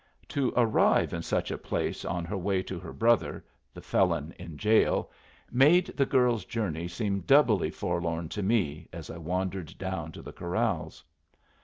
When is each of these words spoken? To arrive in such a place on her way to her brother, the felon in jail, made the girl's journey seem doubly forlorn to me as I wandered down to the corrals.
To 0.29 0.51
arrive 0.57 1.13
in 1.13 1.21
such 1.21 1.51
a 1.51 1.59
place 1.59 2.03
on 2.03 2.25
her 2.25 2.35
way 2.35 2.63
to 2.63 2.79
her 2.79 2.91
brother, 2.91 3.45
the 3.71 3.81
felon 3.83 4.33
in 4.39 4.57
jail, 4.57 5.11
made 5.51 5.93
the 5.95 6.07
girl's 6.07 6.43
journey 6.43 6.87
seem 6.87 7.19
doubly 7.19 7.69
forlorn 7.69 8.27
to 8.29 8.41
me 8.41 8.87
as 8.91 9.11
I 9.11 9.17
wandered 9.19 9.77
down 9.77 10.11
to 10.13 10.23
the 10.23 10.33
corrals. 10.33 11.03